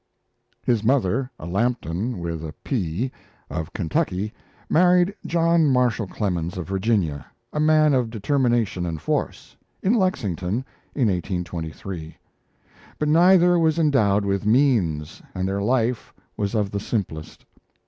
[0.63, 3.11] His mother, a "Lambton with a p,"
[3.51, 4.33] of Kentucky,
[4.67, 11.07] married John Marshall Clemens, of Virginia, a man of determination and force, in Lexington, in
[11.07, 12.17] 1823;
[12.97, 17.45] but neither was endowed with means, and their life was of the simplest.